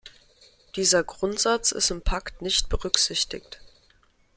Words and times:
Dieser 0.75 1.03
Grundsatz 1.03 1.71
ist 1.71 1.91
im 1.91 2.01
Pakt 2.01 2.41
nicht 2.41 2.69
berücksichtigt. 2.69 3.61